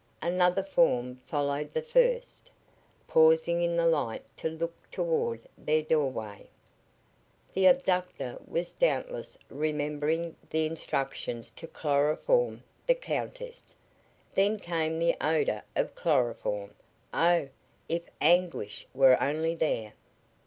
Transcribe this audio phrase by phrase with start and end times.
[0.23, 2.49] Another form followed the first,
[3.07, 6.47] pausing in the light to look toward their doorway.
[7.53, 13.75] The abductor was doubtless remembering the instructions to chloroform the Countess.
[14.33, 16.71] Then came the odor of chloroform.
[17.13, 17.49] Oh,
[17.87, 19.93] if Anguish were only there!